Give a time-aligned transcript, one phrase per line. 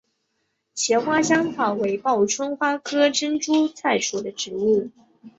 [0.75, 4.89] 茄花香草为报春花科珍珠菜属的植物。